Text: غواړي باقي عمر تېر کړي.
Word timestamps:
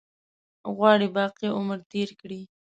غواړي 0.75 1.07
باقي 1.17 1.47
عمر 1.57 1.79
تېر 1.91 2.09
کړي. 2.21 2.41